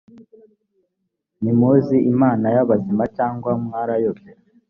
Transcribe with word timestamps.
ntimuzi 1.41 1.97
imana 2.11 2.45
y 2.55 2.57
abazima 2.63 3.05
cyangwa 3.17 3.51
mwarayobye 3.63 4.31